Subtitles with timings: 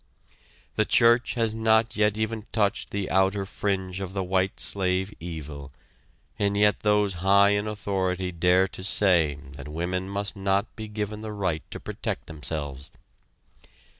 [0.77, 5.71] The church has not yet even touched the outer fringe of the white slave evil
[6.39, 11.21] and yet those high in authority dare to say that women must not be given
[11.21, 12.89] the right to protect themselves.